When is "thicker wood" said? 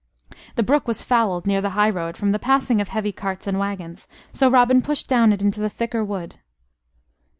5.69-6.39